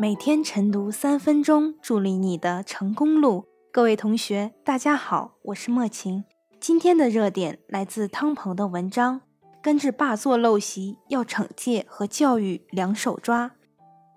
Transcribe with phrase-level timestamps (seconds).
[0.00, 3.44] 每天晨读三分钟，助力你的成功路。
[3.70, 6.24] 各位同学，大家好，我是莫晴。
[6.58, 9.20] 今天的热点来自汤鹏的文章：
[9.60, 13.50] 根治霸座陋习，要惩戒和教育两手抓。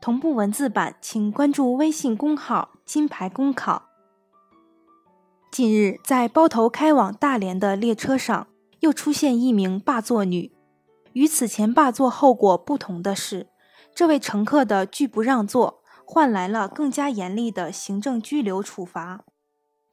[0.00, 3.88] 同步文字版，请关注微信公号“金牌公考”。
[5.50, 8.46] 近日，在包头开往大连的列车上，
[8.78, 10.52] 又出现一名霸座女。
[11.14, 13.48] 与此前霸座后果不同的是。
[13.94, 15.81] 这位乘客的拒不让座，
[16.14, 19.24] 换来了更加严厉的行政拘留处罚。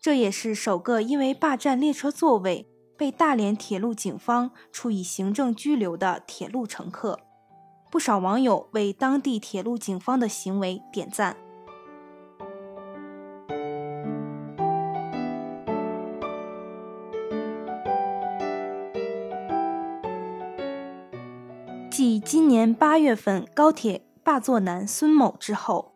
[0.02, 7.22] 这也是首个因为霸占列车座位被大连铁路警方处以行政拘留的铁路乘客。
[7.90, 11.38] 不少网友为当地铁路警方的行为点赞。
[21.90, 25.89] 继今年八月份高铁霸座男孙某之后，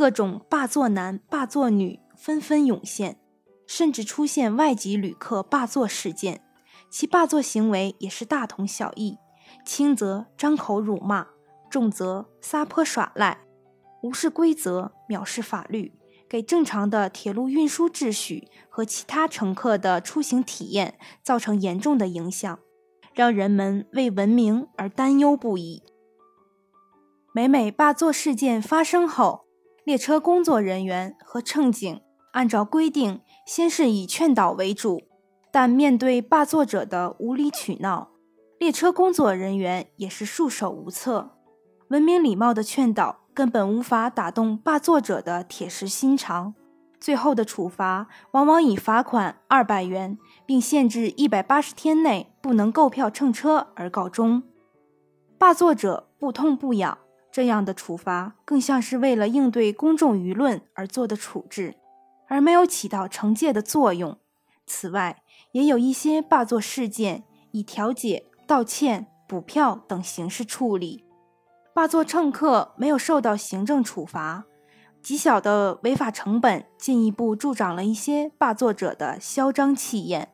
[0.00, 3.20] 各种霸座男、霸座女纷纷涌现，
[3.66, 6.40] 甚至出现外籍旅客霸座事件。
[6.88, 9.18] 其霸座行为也是大同小异，
[9.62, 11.26] 轻则张口辱骂，
[11.68, 13.42] 重则撒泼耍赖，
[14.02, 15.92] 无视规则，藐视法律，
[16.26, 22.58] 给正常的铁路运输秩序和其他乘客的出行体验造成严重的影响。
[23.12, 25.82] 让人们为文明而担忧不已。
[27.34, 29.44] 每每霸座事件发生后，
[29.90, 35.02] 列车工作人员和乘警按照规定，先是以劝导为主，
[35.50, 38.12] 但面对霸座者的无理取闹，
[38.60, 41.30] 列车工作人员也是束手无策。
[41.88, 46.54] 文明礼貌的劝导根本无法打动霸座者的铁石心肠。
[47.00, 50.16] 最后的处罚往往以罚款二百元，
[50.46, 54.44] 并限制一百八十天内不能购票乘车而告终。
[55.36, 56.96] 霸座者不痛不痒，
[57.32, 61.76] 这样的处罚更像是为了应对公众舆论而做的处置，
[62.28, 64.18] 而没有起到惩戒的作用。
[64.66, 71.04] 此外，也有一些霸座事件以调解、道歉、补票等形式处理，
[71.74, 74.44] 霸座乘客没有受到行政处罚。
[75.02, 80.28] 极小的违法成本，进一步助长了一些霸座者的嚣张气焰。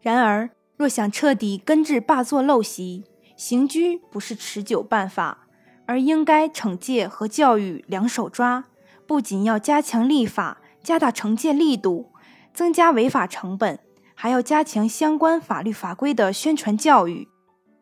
[0.00, 3.04] 然而，若想彻底根治霸座陋习，
[3.36, 5.43] 刑拘不是持久办法，
[5.86, 8.64] 而应该惩戒和教育两手抓。
[9.06, 12.12] 不仅要加强立法，加大惩戒力度，
[12.52, 13.78] 增加违法成本，
[14.14, 17.28] 还要加强相关法律法规的宣传教育，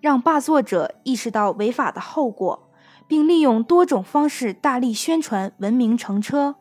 [0.00, 2.68] 让霸座者意识到违法的后果。
[3.08, 6.54] 并利用多种方式大力宣传文明乘车，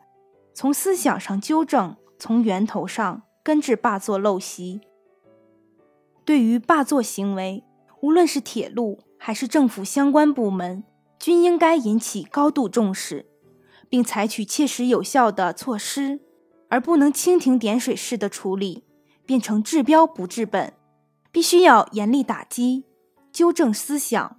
[0.52, 4.82] 从思想上纠正，从源头上根治霸座陋习。
[6.26, 7.64] 对于霸座行为，
[8.02, 10.84] 无论是铁路还是政府相关部门，
[11.22, 13.26] 均应该引起高度重视，
[13.88, 16.18] 并采取切实有效的措施，
[16.68, 18.82] 而不能蜻蜓点水式的处理，
[19.24, 20.72] 变成治标不治本。
[21.30, 22.86] 必须要严厉打击，
[23.32, 24.36] 纠正思想。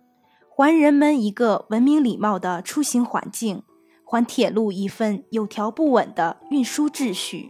[0.49, 3.63] 还人们一个文明礼貌的出行环境，
[4.03, 7.49] 还铁路一份有条不紊的运输秩序。